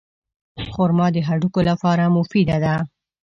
خرما 0.73 1.07
د 1.15 1.17
هډوکو 1.27 1.61
لپاره 1.69 2.13
مفیده 2.17 2.57
ده. 2.63 2.75